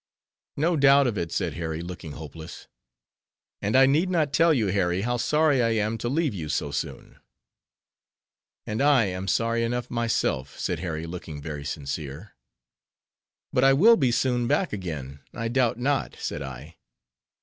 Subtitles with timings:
[0.57, 2.67] "No doubt of it," said Harry, looking hopeless.
[3.61, 6.71] "And I need not tell you, Harry, how sorry I am to leave you so
[6.71, 7.19] soon."
[8.65, 12.33] "And I am sorry enough myself," said Harry, looking very sincere.
[13.53, 16.77] "But I will be soon back again, I doubt not," said I.